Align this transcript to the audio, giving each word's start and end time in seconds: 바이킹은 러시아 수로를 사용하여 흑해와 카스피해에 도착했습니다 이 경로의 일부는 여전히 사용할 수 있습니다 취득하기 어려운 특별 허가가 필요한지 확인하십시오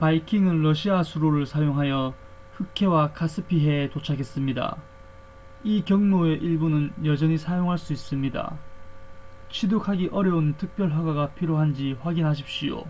바이킹은 0.00 0.62
러시아 0.62 1.04
수로를 1.04 1.46
사용하여 1.46 2.12
흑해와 2.56 3.12
카스피해에 3.12 3.90
도착했습니다 3.90 4.76
이 5.62 5.84
경로의 5.84 6.38
일부는 6.38 6.92
여전히 7.06 7.38
사용할 7.38 7.78
수 7.78 7.92
있습니다 7.92 8.58
취득하기 9.52 10.08
어려운 10.08 10.54
특별 10.56 10.90
허가가 10.92 11.28
필요한지 11.34 11.92
확인하십시오 12.02 12.84